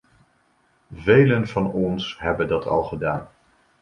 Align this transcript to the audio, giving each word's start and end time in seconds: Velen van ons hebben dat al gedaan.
Velen 0.93 1.47
van 1.47 1.71
ons 1.71 2.19
hebben 2.19 2.47
dat 2.47 2.65
al 2.67 2.83
gedaan. 2.83 3.29